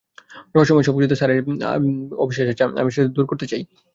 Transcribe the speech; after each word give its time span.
রহস্যময় 0.55 0.85
সবকিছুতে 0.87 1.19
স্যারের 1.19 1.39
অবিশ্বাস 2.17 2.47
আছে, 2.51 2.63
আমি 2.81 2.89
সেটা 2.91 3.09
দূর 3.15 3.25
করতে 3.27 3.45
চাই। 3.51 3.61